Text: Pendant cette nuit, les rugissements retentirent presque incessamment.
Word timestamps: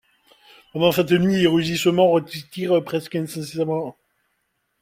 Pendant 0.73 0.91
cette 0.91 1.11
nuit, 1.11 1.41
les 1.41 1.45
rugissements 1.45 2.09
retentirent 2.09 2.83
presque 2.83 3.15
incessamment. 3.15 3.95